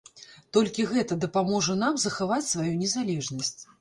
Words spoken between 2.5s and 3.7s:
сваю незалежнасць.